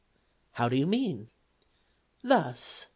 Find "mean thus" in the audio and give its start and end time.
0.87-2.87